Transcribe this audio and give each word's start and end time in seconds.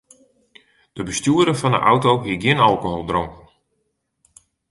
De 0.95 1.03
bestjoerder 1.07 1.55
fan 1.61 1.73
de 1.75 1.81
auto 1.91 2.11
hie 2.25 2.37
gjin 2.43 2.63
alkohol 2.69 3.05
dronken. 3.09 3.45